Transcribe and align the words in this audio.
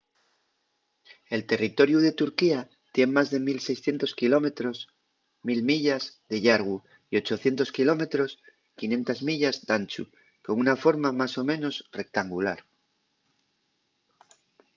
el 1.35 1.41
territoriu 1.51 1.99
de 2.05 2.17
turquía 2.21 2.59
tien 2.95 3.09
más 3.17 3.27
de 3.33 3.39
1,600 3.39 4.11
quilómetros 4.21 4.77
1.000 5.47 5.61
mi 5.67 5.77
de 6.31 6.37
llargu 6.45 6.77
y 7.11 7.13
800 7.17 7.73
km 7.77 8.03
500 8.79 9.25
mi 9.25 9.35
d’anchu 9.67 10.03
con 10.45 10.53
una 10.63 10.75
forma 10.83 11.09
más 11.19 11.33
o 11.41 11.43
menos 11.51 11.75
rectangular 11.99 12.59